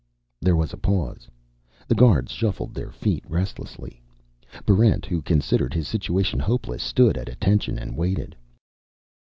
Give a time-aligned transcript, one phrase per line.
[0.41, 1.27] There was a pause.
[1.87, 4.01] The guards shuffled their feet restlessly.
[4.65, 8.35] Barrent, who considered his situation hopeless, stood at attention and waited.